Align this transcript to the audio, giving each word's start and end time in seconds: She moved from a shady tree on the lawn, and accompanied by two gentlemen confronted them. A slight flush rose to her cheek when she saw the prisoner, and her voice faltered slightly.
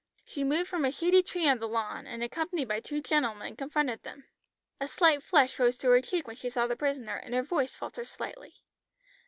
She 0.25 0.43
moved 0.43 0.67
from 0.67 0.83
a 0.83 0.89
shady 0.91 1.21
tree 1.21 1.47
on 1.47 1.59
the 1.59 1.67
lawn, 1.67 2.07
and 2.07 2.23
accompanied 2.23 2.67
by 2.67 2.79
two 2.79 3.01
gentlemen 3.01 3.55
confronted 3.55 4.01
them. 4.01 4.25
A 4.79 4.87
slight 4.87 5.21
flush 5.21 5.59
rose 5.59 5.77
to 5.77 5.89
her 5.91 6.01
cheek 6.01 6.25
when 6.25 6.35
she 6.37 6.49
saw 6.49 6.65
the 6.65 6.75
prisoner, 6.75 7.17
and 7.17 7.35
her 7.35 7.43
voice 7.43 7.75
faltered 7.75 8.07
slightly. 8.07 8.55